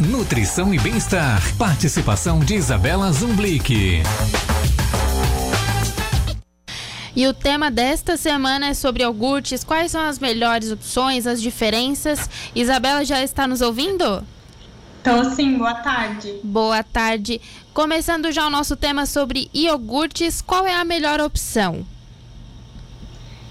nutrição 0.00 0.72
e 0.72 0.78
bem-estar. 0.78 1.42
Participação 1.56 2.38
de 2.38 2.54
Isabela 2.54 3.10
Zumblick. 3.12 4.02
E 7.16 7.26
o 7.26 7.34
tema 7.34 7.68
desta 7.68 8.16
semana 8.16 8.68
é 8.68 8.74
sobre 8.74 9.02
iogurtes. 9.02 9.64
Quais 9.64 9.90
são 9.90 10.00
as 10.02 10.20
melhores 10.20 10.70
opções, 10.70 11.26
as 11.26 11.42
diferenças? 11.42 12.30
Isabela 12.54 13.04
já 13.04 13.22
está 13.22 13.48
nos 13.48 13.60
ouvindo? 13.60 14.24
Então, 15.00 15.34
sim, 15.34 15.58
boa 15.58 15.74
tarde. 15.74 16.32
Boa 16.44 16.82
tarde. 16.84 17.40
Começando 17.74 18.30
já 18.30 18.46
o 18.46 18.50
nosso 18.50 18.76
tema 18.76 19.04
sobre 19.04 19.50
iogurtes, 19.52 20.40
qual 20.40 20.64
é 20.64 20.74
a 20.74 20.84
melhor 20.84 21.20
opção? 21.20 21.84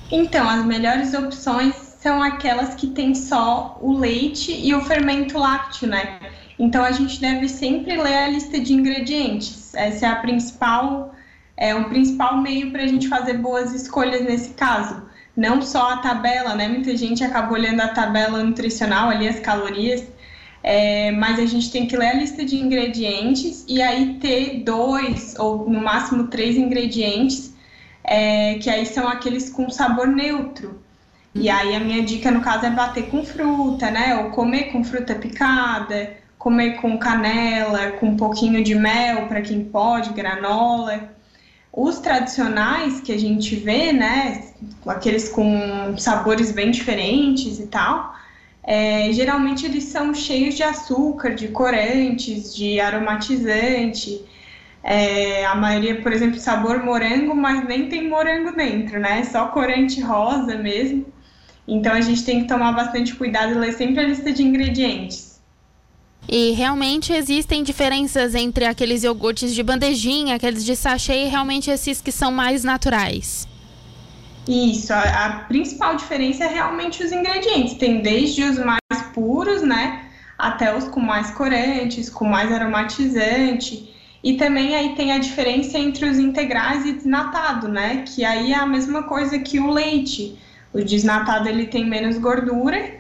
Então, 0.09 0.49
as 0.49 0.65
melhores 0.65 1.13
opções 1.13 1.86
são 1.99 2.21
aquelas 2.21 2.75
que 2.75 2.87
têm 2.87 3.13
só 3.15 3.77
o 3.81 3.97
leite 3.97 4.51
e 4.51 4.73
o 4.73 4.81
fermento 4.81 5.37
lácteo, 5.37 5.87
né? 5.87 6.19
Então, 6.59 6.83
a 6.83 6.91
gente 6.91 7.19
deve 7.19 7.47
sempre 7.47 7.95
ler 7.97 8.17
a 8.17 8.27
lista 8.29 8.59
de 8.59 8.73
ingredientes. 8.73 9.73
Essa 9.75 10.07
é 10.07 10.09
a 10.09 10.15
principal 10.15 11.13
é 11.57 11.73
o 11.73 11.85
principal 11.85 12.37
meio 12.37 12.71
para 12.71 12.83
a 12.83 12.87
gente 12.87 13.07
fazer 13.07 13.39
boas 13.39 13.73
escolhas 13.73 14.23
nesse 14.23 14.53
caso. 14.53 15.01
Não 15.35 15.61
só 15.61 15.93
a 15.93 15.97
tabela, 15.97 16.55
né? 16.55 16.67
Muita 16.67 16.95
gente 16.95 17.23
acaba 17.23 17.51
olhando 17.51 17.81
a 17.81 17.87
tabela 17.87 18.43
nutricional, 18.43 19.09
ali 19.09 19.27
as 19.27 19.39
calorias, 19.39 20.03
é, 20.63 21.11
mas 21.11 21.39
a 21.39 21.45
gente 21.45 21.71
tem 21.71 21.87
que 21.87 21.97
ler 21.97 22.09
a 22.09 22.13
lista 22.13 22.45
de 22.45 22.57
ingredientes 22.57 23.65
e 23.67 23.81
aí 23.81 24.15
ter 24.19 24.63
dois 24.63 25.35
ou 25.37 25.69
no 25.69 25.81
máximo 25.81 26.27
três 26.27 26.55
ingredientes, 26.57 27.53
é, 28.03 28.55
que 28.55 28.69
aí 28.69 28.85
são 28.85 29.07
aqueles 29.07 29.49
com 29.49 29.69
sabor 29.69 30.07
neutro. 30.07 30.81
E 31.39 31.49
aí 31.49 31.75
a 31.75 31.79
minha 31.79 32.03
dica 32.03 32.31
no 32.31 32.41
caso 32.41 32.65
é 32.65 32.69
bater 32.69 33.09
com 33.09 33.23
fruta, 33.23 33.91
né? 33.91 34.15
Ou 34.23 34.31
comer 34.31 34.71
com 34.71 34.83
fruta 34.83 35.13
picada, 35.13 36.17
comer 36.37 36.77
com 36.81 36.97
canela, 36.97 37.91
com 37.91 38.07
um 38.07 38.17
pouquinho 38.17 38.63
de 38.63 38.73
mel 38.73 39.27
para 39.27 39.41
quem 39.41 39.63
pode, 39.63 40.13
granola. 40.13 41.15
Os 41.71 41.99
tradicionais 41.99 43.01
que 43.01 43.11
a 43.11 43.19
gente 43.19 43.55
vê, 43.55 43.93
né, 43.93 44.45
aqueles 44.87 45.29
com 45.29 45.95
sabores 45.97 46.51
bem 46.51 46.71
diferentes 46.71 47.59
e 47.59 47.67
tal, 47.67 48.15
é, 48.63 49.11
geralmente 49.13 49.65
eles 49.65 49.83
são 49.83 50.13
cheios 50.13 50.55
de 50.55 50.63
açúcar, 50.63 51.35
de 51.35 51.49
corantes, 51.49 52.55
de 52.55 52.79
aromatizante. 52.79 54.25
É, 54.83 55.45
a 55.45 55.53
maioria, 55.53 56.01
por 56.01 56.11
exemplo, 56.11 56.39
sabor 56.39 56.83
morango, 56.83 57.35
mas 57.35 57.63
nem 57.67 57.89
tem 57.89 58.09
morango 58.09 58.55
dentro, 58.55 58.99
né? 58.99 59.23
Só 59.23 59.47
corante 59.49 60.01
rosa 60.01 60.57
mesmo. 60.57 61.05
Então 61.67 61.93
a 61.93 62.01
gente 62.01 62.23
tem 62.23 62.41
que 62.41 62.47
tomar 62.47 62.71
bastante 62.71 63.13
cuidado 63.15 63.51
e 63.51 63.55
ler 63.55 63.73
sempre 63.73 63.99
a 63.99 64.07
lista 64.07 64.31
de 64.31 64.41
ingredientes. 64.41 65.37
E 66.29 66.51
realmente 66.51 67.13
existem 67.13 67.63
diferenças 67.63 68.35
entre 68.35 68.65
aqueles 68.65 69.03
iogurtes 69.03 69.53
de 69.53 69.63
bandejinha, 69.63 70.35
aqueles 70.35 70.63
de 70.63 70.75
sachê 70.75 71.25
e 71.25 71.29
realmente 71.29 71.69
esses 71.69 72.01
que 72.01 72.11
são 72.11 72.31
mais 72.31 72.63
naturais. 72.63 73.47
Isso, 74.47 74.93
a, 74.93 75.25
a 75.25 75.29
principal 75.45 75.95
diferença 75.95 76.45
é 76.45 76.47
realmente 76.47 77.03
os 77.03 77.11
ingredientes. 77.11 77.75
Tem 77.75 78.01
desde 78.01 78.43
os 78.43 78.57
mais 78.59 78.79
puros, 79.13 79.61
né, 79.61 80.05
até 80.37 80.75
os 80.75 80.85
com 80.85 80.99
mais 80.99 81.31
corantes, 81.31 82.09
com 82.09 82.25
mais 82.25 82.51
aromatizante. 82.51 83.93
E 84.23 84.33
também 84.33 84.75
aí 84.75 84.95
tem 84.95 85.11
a 85.11 85.19
diferença 85.19 85.77
entre 85.77 86.09
os 86.09 86.17
integrais 86.17 86.85
e 86.85 86.93
desnatado, 86.93 87.67
né, 87.67 88.03
que 88.05 88.25
aí 88.25 88.51
é 88.51 88.55
a 88.55 88.65
mesma 88.65 89.03
coisa 89.03 89.39
que 89.39 89.59
o 89.59 89.69
leite. 89.69 90.37
O 90.73 90.83
desnatado 90.83 91.47
ele 91.47 91.67
tem 91.67 91.85
menos 91.85 92.17
gordura 92.17 92.97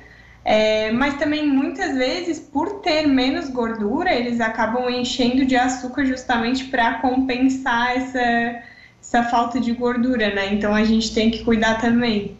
é, 0.49 0.91
mas 0.93 1.17
também 1.17 1.45
muitas 1.45 1.93
vezes, 1.97 2.39
por 2.39 2.79
ter 2.79 3.05
menos 3.05 3.49
gordura, 3.49 4.13
eles 4.13 4.39
acabam 4.39 4.89
enchendo 4.89 5.43
de 5.45 5.57
açúcar 5.57 6.05
justamente 6.05 6.63
para 6.63 7.01
compensar 7.01 7.97
essa, 7.97 8.63
essa 9.01 9.23
falta 9.23 9.59
de 9.59 9.73
gordura, 9.73 10.33
né? 10.33 10.53
Então 10.53 10.73
a 10.73 10.85
gente 10.85 11.13
tem 11.13 11.29
que 11.29 11.43
cuidar 11.43 11.81
também. 11.81 12.37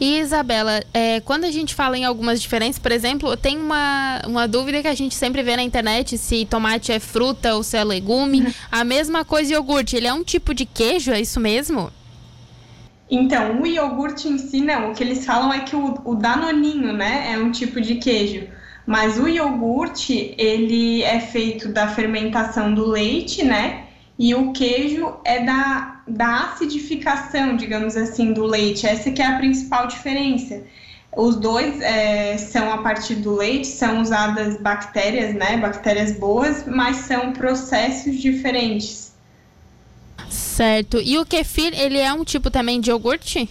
E 0.00 0.20
Isabela, 0.20 0.82
é, 0.94 1.20
quando 1.20 1.44
a 1.44 1.50
gente 1.50 1.74
fala 1.74 1.98
em 1.98 2.04
algumas 2.06 2.40
diferenças, 2.40 2.78
por 2.78 2.92
exemplo, 2.92 3.36
tem 3.36 3.58
uma, 3.58 4.22
uma 4.26 4.48
dúvida 4.48 4.80
que 4.80 4.88
a 4.88 4.94
gente 4.94 5.14
sempre 5.14 5.42
vê 5.42 5.54
na 5.54 5.62
internet 5.62 6.16
se 6.16 6.46
tomate 6.46 6.92
é 6.92 6.98
fruta 6.98 7.54
ou 7.56 7.62
se 7.62 7.76
é 7.76 7.84
legume. 7.84 8.54
A 8.72 8.84
mesma 8.84 9.22
coisa 9.22 9.52
iogurte, 9.52 9.96
ele 9.96 10.06
é 10.06 10.14
um 10.14 10.24
tipo 10.24 10.54
de 10.54 10.64
queijo, 10.64 11.12
é 11.12 11.20
isso 11.20 11.38
mesmo? 11.38 11.92
Então, 13.10 13.62
o 13.62 13.66
iogurte 13.66 14.28
em 14.28 14.38
si, 14.38 14.60
não. 14.60 14.90
O 14.90 14.94
que 14.94 15.02
eles 15.02 15.24
falam 15.24 15.52
é 15.52 15.60
que 15.60 15.74
o, 15.74 15.98
o 16.04 16.14
danoninho, 16.14 16.92
né, 16.92 17.32
é 17.32 17.38
um 17.38 17.50
tipo 17.50 17.80
de 17.80 17.96
queijo. 17.96 18.48
Mas 18.86 19.18
o 19.18 19.28
iogurte, 19.28 20.34
ele 20.38 21.02
é 21.02 21.20
feito 21.20 21.68
da 21.68 21.88
fermentação 21.88 22.72
do 22.72 22.86
leite, 22.86 23.44
né? 23.44 23.84
E 24.18 24.34
o 24.34 24.52
queijo 24.52 25.14
é 25.24 25.44
da, 25.44 26.00
da 26.08 26.44
acidificação, 26.44 27.56
digamos 27.56 27.96
assim, 27.96 28.32
do 28.32 28.44
leite. 28.44 28.86
Essa 28.86 29.10
que 29.10 29.22
é 29.22 29.26
a 29.26 29.36
principal 29.36 29.86
diferença. 29.86 30.62
Os 31.16 31.36
dois 31.36 31.80
é, 31.80 32.36
são 32.38 32.72
a 32.72 32.78
partir 32.78 33.16
do 33.16 33.34
leite, 33.36 33.66
são 33.66 34.00
usadas 34.00 34.60
bactérias, 34.60 35.34
né? 35.34 35.56
Bactérias 35.58 36.12
boas, 36.18 36.66
mas 36.66 36.96
são 36.96 37.32
processos 37.32 38.16
diferentes. 38.18 39.07
Certo. 40.58 41.00
E 41.00 41.16
o 41.16 41.24
kefir, 41.24 41.72
ele 41.72 41.98
é 41.98 42.12
um 42.12 42.24
tipo 42.24 42.50
também 42.50 42.80
de 42.80 42.90
iogurte? 42.90 43.48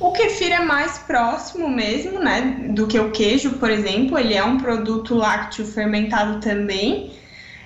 O 0.00 0.10
kefir 0.10 0.50
é 0.50 0.64
mais 0.64 0.96
próximo 1.00 1.68
mesmo, 1.68 2.18
né, 2.18 2.70
do 2.70 2.86
que 2.86 2.98
o 2.98 3.10
queijo, 3.10 3.58
por 3.58 3.68
exemplo. 3.70 4.18
Ele 4.18 4.32
é 4.32 4.42
um 4.42 4.56
produto 4.56 5.14
lácteo 5.14 5.66
fermentado 5.66 6.40
também. 6.40 7.12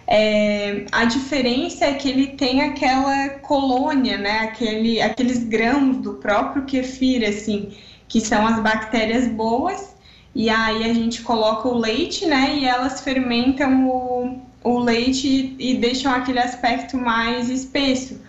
É, 0.09 0.87
a 0.91 1.05
diferença 1.05 1.85
é 1.85 1.95
que 1.95 2.09
ele 2.09 2.27
tem 2.27 2.63
aquela 2.63 3.29
colônia, 3.43 4.19
né, 4.19 4.41
aquele, 4.41 5.01
aqueles 5.01 5.45
grãos 5.45 5.99
do 5.99 6.15
próprio 6.15 6.65
kefir, 6.65 7.23
assim, 7.23 7.73
que 8.09 8.21
são 8.21 8.45
as 8.45 8.61
bactérias 8.61 9.29
boas. 9.29 9.95
E 10.35 10.51
aí 10.51 10.83
a 10.83 10.93
gente 10.93 11.23
coloca 11.23 11.69
o 11.69 11.79
leite, 11.79 12.27
né, 12.27 12.57
e 12.57 12.65
elas 12.65 13.03
fermentam 13.03 13.89
o, 13.89 14.50
o 14.63 14.79
leite 14.79 15.57
e, 15.59 15.75
deixam 15.75 16.13
aquele 16.13 16.39
aspecto 16.39 16.97
mais 16.97 17.49
espesso. 17.49 18.21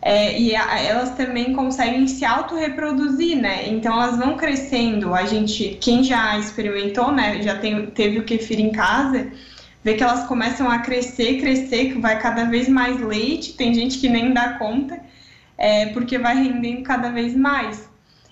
É, 0.00 0.38
e 0.38 0.54
a, 0.54 0.80
elas 0.80 1.10
também 1.16 1.52
conseguem 1.52 2.06
se 2.06 2.24
autorreproduzir, 2.24 3.36
né? 3.36 3.68
Então 3.68 3.92
elas 3.92 4.16
vão 4.16 4.36
crescendo. 4.36 5.14
A 5.14 5.24
gente, 5.26 5.78
quem 5.80 6.04
já 6.04 6.38
experimentou, 6.38 7.12
né? 7.12 7.42
Já 7.42 7.58
tem, 7.58 7.86
teve 7.86 8.18
o 8.18 8.24
kefir 8.24 8.60
em 8.60 8.70
casa, 8.70 9.30
vê 9.82 9.94
que 9.94 10.02
elas 10.02 10.26
começam 10.26 10.70
a 10.70 10.78
crescer, 10.78 11.40
crescer, 11.40 11.92
que 11.92 12.00
vai 12.00 12.18
cada 12.20 12.44
vez 12.44 12.68
mais 12.68 13.00
leite. 13.00 13.54
Tem 13.54 13.74
gente 13.74 13.98
que 13.98 14.08
nem 14.08 14.32
dá 14.32 14.54
conta, 14.54 14.98
é, 15.58 15.86
porque 15.86 16.18
vai 16.18 16.36
rendendo 16.36 16.82
cada 16.82 17.10
vez 17.10 17.34
mais. 17.34 17.88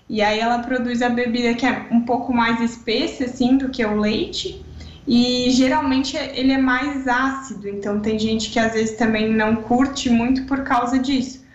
E 0.07 0.21
aí 0.21 0.39
ela 0.39 0.59
produz 0.59 1.01
a 1.01 1.09
bebida 1.09 1.55
que 1.55 1.65
é 1.65 1.87
um 1.91 2.01
pouco 2.01 2.33
mais 2.33 2.61
espessa, 2.61 3.25
assim, 3.25 3.57
do 3.57 3.69
que 3.69 3.83
o 3.83 3.99
leite. 3.99 4.63
E 5.07 5.51
geralmente 5.51 6.17
ele 6.17 6.51
é 6.51 6.57
mais 6.57 7.07
ácido, 7.07 7.69
então 7.69 7.99
tem 7.99 8.17
gente 8.17 8.49
que 8.49 8.57
às 8.57 8.73
vezes 8.73 8.97
também 8.97 9.31
não 9.31 9.57
curte 9.57 10.09
muito 10.09 10.45
por 10.45 10.63
causa 10.63 10.97
disso. 10.97 11.45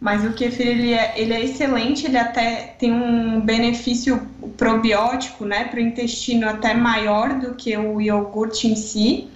Mas 0.00 0.24
o 0.24 0.32
kefir 0.32 0.66
ele 0.66 0.92
é, 0.92 1.14
ele 1.16 1.32
é 1.32 1.44
excelente, 1.44 2.06
ele 2.06 2.18
até 2.18 2.74
tem 2.78 2.92
um 2.92 3.40
benefício 3.40 4.28
probiótico, 4.56 5.44
né, 5.44 5.64
para 5.64 5.78
o 5.78 5.82
intestino 5.82 6.48
até 6.48 6.74
maior 6.74 7.34
do 7.40 7.54
que 7.54 7.76
o 7.76 8.00
iogurte 8.00 8.68
em 8.68 8.76
si. 8.76 9.28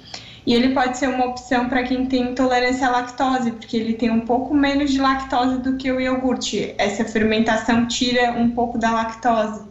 E 0.44 0.54
ele 0.54 0.74
pode 0.74 0.98
ser 0.98 1.08
uma 1.08 1.26
opção 1.26 1.68
para 1.68 1.84
quem 1.84 2.06
tem 2.06 2.30
intolerância 2.30 2.88
à 2.88 2.90
lactose, 2.90 3.52
porque 3.52 3.76
ele 3.76 3.94
tem 3.94 4.10
um 4.10 4.20
pouco 4.20 4.54
menos 4.54 4.90
de 4.90 4.98
lactose 4.98 5.58
do 5.58 5.76
que 5.76 5.90
o 5.90 6.00
iogurte. 6.00 6.74
Essa 6.78 7.04
fermentação 7.04 7.86
tira 7.86 8.32
um 8.32 8.50
pouco 8.50 8.76
da 8.76 8.90
lactose. 8.90 9.62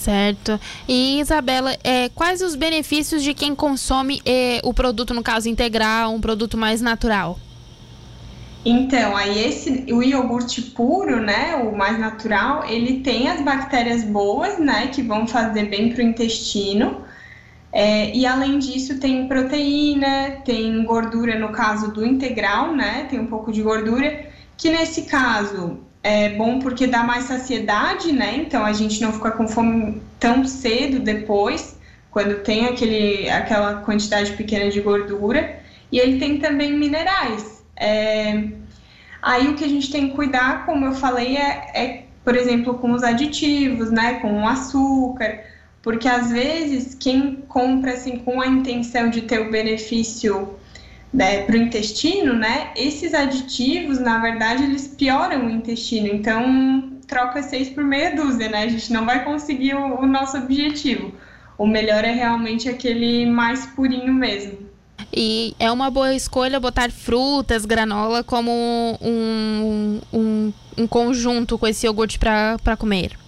Certo. 0.00 0.58
E 0.88 1.20
Isabela, 1.20 1.76
é, 1.84 2.08
quais 2.08 2.40
os 2.40 2.54
benefícios 2.54 3.22
de 3.22 3.34
quem 3.34 3.54
consome 3.54 4.22
é, 4.24 4.58
o 4.64 4.72
produto, 4.72 5.12
no 5.12 5.22
caso 5.22 5.46
integral, 5.46 6.14
um 6.14 6.20
produto 6.22 6.56
mais 6.56 6.80
natural? 6.80 7.38
Então, 8.64 9.14
aí 9.14 9.44
esse 9.44 9.92
o 9.92 10.02
iogurte 10.02 10.62
puro, 10.62 11.20
né, 11.20 11.54
o 11.56 11.76
mais 11.76 11.98
natural, 11.98 12.64
ele 12.66 13.00
tem 13.00 13.28
as 13.28 13.42
bactérias 13.42 14.02
boas, 14.02 14.58
né, 14.58 14.86
que 14.86 15.02
vão 15.02 15.26
fazer 15.26 15.64
bem 15.64 15.90
para 15.92 16.02
o 16.02 16.06
intestino. 16.06 17.02
É, 17.70 18.14
e 18.16 18.24
além 18.24 18.58
disso, 18.58 18.98
tem 18.98 19.28
proteína, 19.28 20.40
tem 20.46 20.82
gordura 20.82 21.38
no 21.38 21.52
caso 21.52 21.92
do 21.92 22.06
integral, 22.06 22.74
né, 22.74 23.06
tem 23.10 23.20
um 23.20 23.26
pouco 23.26 23.52
de 23.52 23.60
gordura, 23.60 24.28
que 24.56 24.70
nesse 24.70 25.02
caso 25.02 25.89
é 26.02 26.30
bom 26.30 26.58
porque 26.58 26.86
dá 26.86 27.02
mais 27.02 27.24
saciedade, 27.24 28.12
né? 28.12 28.36
Então 28.36 28.64
a 28.64 28.72
gente 28.72 29.00
não 29.02 29.12
fica 29.12 29.30
com 29.32 29.46
fome 29.46 30.00
tão 30.18 30.44
cedo 30.44 30.98
depois, 30.98 31.78
quando 32.10 32.42
tem 32.42 32.66
aquele, 32.66 33.28
aquela 33.28 33.82
quantidade 33.82 34.32
pequena 34.32 34.70
de 34.70 34.80
gordura. 34.80 35.60
E 35.92 35.98
ele 35.98 36.18
tem 36.18 36.38
também 36.38 36.72
minerais. 36.72 37.62
É... 37.76 38.48
Aí 39.20 39.48
o 39.48 39.54
que 39.54 39.64
a 39.64 39.68
gente 39.68 39.90
tem 39.90 40.08
que 40.08 40.14
cuidar, 40.14 40.64
como 40.64 40.86
eu 40.86 40.92
falei, 40.92 41.36
é, 41.36 41.70
é, 41.74 42.04
por 42.24 42.34
exemplo, 42.34 42.74
com 42.74 42.92
os 42.92 43.02
aditivos, 43.02 43.90
né? 43.90 44.14
Com 44.14 44.42
o 44.42 44.48
açúcar, 44.48 45.40
porque 45.82 46.08
às 46.08 46.30
vezes 46.30 46.94
quem 46.94 47.36
compra 47.48 47.92
assim 47.92 48.18
com 48.18 48.40
a 48.40 48.46
intenção 48.46 49.10
de 49.10 49.22
ter 49.22 49.40
o 49.40 49.50
benefício 49.50 50.54
né, 51.12 51.42
para 51.42 51.56
o 51.56 51.58
intestino, 51.58 52.34
né? 52.34 52.70
Esses 52.76 53.14
aditivos, 53.14 53.98
na 53.98 54.18
verdade, 54.18 54.64
eles 54.64 54.86
pioram 54.86 55.46
o 55.46 55.50
intestino. 55.50 56.06
Então, 56.06 56.92
troca 57.06 57.42
seis 57.42 57.68
por 57.68 57.82
meia 57.82 58.14
dúzia, 58.14 58.48
né? 58.48 58.62
A 58.64 58.68
gente 58.68 58.92
não 58.92 59.04
vai 59.04 59.24
conseguir 59.24 59.74
o, 59.74 60.00
o 60.00 60.06
nosso 60.06 60.36
objetivo. 60.36 61.12
O 61.58 61.66
melhor 61.66 62.04
é 62.04 62.12
realmente 62.12 62.68
aquele 62.68 63.26
mais 63.26 63.66
purinho 63.66 64.12
mesmo. 64.12 64.70
E 65.12 65.54
é 65.58 65.70
uma 65.72 65.90
boa 65.90 66.14
escolha 66.14 66.60
botar 66.60 66.90
frutas, 66.90 67.64
granola 67.64 68.22
como 68.22 68.52
um, 69.02 70.00
um, 70.12 70.52
um 70.78 70.86
conjunto 70.86 71.58
com 71.58 71.66
esse 71.66 71.86
iogurte 71.86 72.18
para 72.18 72.76
comer. 72.78 73.18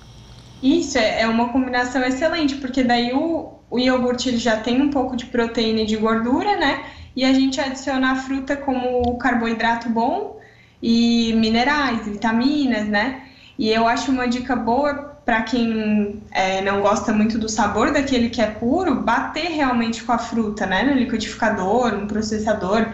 Isso, 0.63 0.97
é, 0.97 1.23
é 1.23 1.27
uma 1.27 1.49
combinação 1.49 2.03
excelente, 2.05 2.55
porque 2.57 2.85
daí 2.85 3.13
o, 3.13 3.55
o 3.69 3.81
iogurte 3.81 4.29
ele 4.29 4.39
já 4.39 4.59
tem 4.59 4.81
um 4.81 4.91
pouco 4.91 5.17
de 5.17 5.27
proteína 5.27 5.81
e 5.81 5.87
de 5.87 5.97
gordura, 5.97 6.57
né? 6.57 6.85
E 7.15 7.25
a 7.25 7.33
gente 7.33 7.61
adiciona 7.61 8.13
a 8.13 8.17
fruta 8.17 8.57
como 8.57 9.17
carboidrato 9.19 9.89
bom 9.89 10.41
e 10.83 11.33
minerais, 11.35 12.07
vitaminas, 12.07 12.87
né? 12.89 13.23
E 13.59 13.71
eu 13.71 13.87
acho 13.87 14.11
uma 14.11 14.27
dica 14.27 14.57
boa 14.57 15.13
para 15.25 15.43
quem 15.43 16.21
é, 16.33 16.61
não 16.63 16.81
gosta 16.81 17.13
muito 17.13 17.39
do 17.39 17.49
sabor 17.49 17.93
daquele 17.93 18.29
que 18.29 18.41
é 18.41 18.47
puro, 18.47 18.97
bater 18.97 19.51
realmente 19.51 20.03
com 20.03 20.13
a 20.13 20.19
fruta, 20.19 20.67
né? 20.67 20.83
No 20.83 20.95
liquidificador, 20.95 21.93
no 21.93 22.07
processador, 22.07 22.87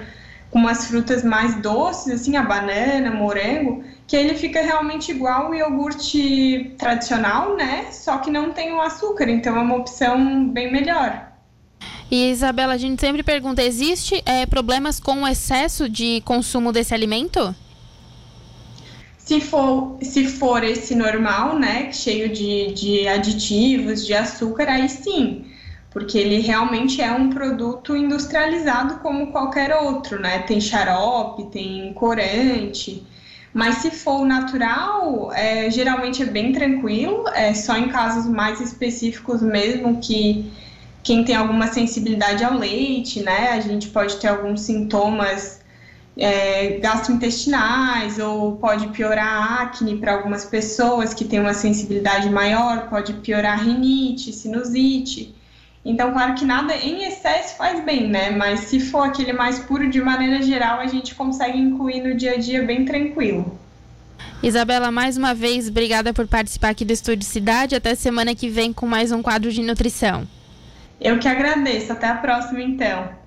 com 0.50 0.58
umas 0.58 0.86
frutas 0.86 1.22
mais 1.24 1.54
doces, 1.56 2.12
assim, 2.20 2.36
a 2.36 2.42
banana, 2.42 3.10
morango, 3.10 3.84
que 4.06 4.16
ele 4.16 4.34
fica 4.34 4.60
realmente 4.60 5.10
igual 5.10 5.50
o 5.50 5.54
iogurte 5.54 6.74
tradicional, 6.78 7.56
né? 7.56 7.86
Só 7.92 8.18
que 8.18 8.30
não 8.30 8.52
tem 8.52 8.72
o 8.72 8.80
açúcar, 8.80 9.28
então 9.28 9.56
é 9.56 9.60
uma 9.60 9.76
opção 9.76 10.48
bem 10.48 10.70
melhor. 10.72 11.27
E 12.10 12.30
Isabela, 12.30 12.74
a 12.74 12.78
gente 12.78 13.00
sempre 13.00 13.22
pergunta: 13.22 13.62
existe 13.62 14.22
é, 14.24 14.46
problemas 14.46 14.98
com 14.98 15.22
o 15.22 15.28
excesso 15.28 15.88
de 15.88 16.22
consumo 16.24 16.72
desse 16.72 16.94
alimento? 16.94 17.54
Se 19.18 19.42
for, 19.42 19.98
se 20.00 20.26
for 20.26 20.64
esse 20.64 20.94
normal, 20.94 21.58
né, 21.58 21.92
cheio 21.92 22.30
de, 22.30 22.72
de 22.72 23.06
aditivos, 23.06 24.06
de 24.06 24.14
açúcar, 24.14 24.70
aí 24.70 24.88
sim, 24.88 25.44
porque 25.90 26.16
ele 26.16 26.40
realmente 26.40 27.02
é 27.02 27.12
um 27.12 27.28
produto 27.28 27.94
industrializado 27.94 29.00
como 29.00 29.30
qualquer 29.30 29.76
outro, 29.76 30.18
né? 30.18 30.38
Tem 30.38 30.58
xarope, 30.58 31.50
tem 31.50 31.92
corante. 31.92 33.02
Mas 33.52 33.76
se 33.76 33.90
for 33.90 34.24
natural, 34.24 35.30
é, 35.34 35.70
geralmente 35.70 36.22
é 36.22 36.26
bem 36.26 36.52
tranquilo, 36.52 37.28
é 37.34 37.52
só 37.52 37.76
em 37.76 37.88
casos 37.88 38.26
mais 38.26 38.62
específicos 38.62 39.42
mesmo 39.42 40.00
que 40.00 40.50
quem 41.02 41.24
tem 41.24 41.34
alguma 41.34 41.68
sensibilidade 41.68 42.44
ao 42.44 42.54
leite, 42.54 43.22
né? 43.22 43.50
A 43.50 43.60
gente 43.60 43.88
pode 43.88 44.16
ter 44.16 44.28
alguns 44.28 44.62
sintomas 44.62 45.60
é, 46.16 46.78
gastrointestinais 46.78 48.18
ou 48.18 48.56
pode 48.56 48.88
piorar 48.88 49.26
a 49.26 49.62
acne 49.62 49.96
para 49.96 50.14
algumas 50.14 50.44
pessoas 50.44 51.14
que 51.14 51.24
têm 51.24 51.40
uma 51.40 51.54
sensibilidade 51.54 52.28
maior, 52.28 52.88
pode 52.88 53.12
piorar 53.14 53.58
a 53.58 53.62
rinite, 53.62 54.32
sinusite. 54.32 55.34
Então, 55.84 56.12
claro 56.12 56.34
que 56.34 56.44
nada 56.44 56.76
em 56.76 57.04
excesso 57.04 57.56
faz 57.56 57.82
bem, 57.84 58.08
né? 58.08 58.30
Mas 58.30 58.60
se 58.60 58.80
for 58.80 59.06
aquele 59.06 59.32
mais 59.32 59.60
puro, 59.60 59.88
de 59.88 60.00
maneira 60.00 60.42
geral, 60.42 60.80
a 60.80 60.86
gente 60.86 61.14
consegue 61.14 61.56
incluir 61.56 62.02
no 62.02 62.14
dia 62.14 62.32
a 62.32 62.36
dia 62.36 62.62
bem 62.62 62.84
tranquilo. 62.84 63.56
Isabela, 64.42 64.90
mais 64.90 65.16
uma 65.16 65.34
vez, 65.34 65.68
obrigada 65.68 66.12
por 66.12 66.26
participar 66.26 66.70
aqui 66.70 66.84
do 66.84 66.92
Estúdio 66.92 67.26
Cidade. 67.26 67.74
Até 67.74 67.94
semana 67.94 68.34
que 68.34 68.48
vem 68.48 68.72
com 68.72 68.86
mais 68.86 69.12
um 69.12 69.22
quadro 69.22 69.50
de 69.50 69.62
nutrição. 69.62 70.26
Eu 71.00 71.18
que 71.18 71.28
agradeço. 71.28 71.92
Até 71.92 72.06
a 72.08 72.16
próxima, 72.18 72.62
então. 72.62 73.17